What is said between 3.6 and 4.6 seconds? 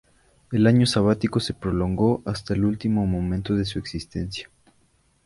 su existencia.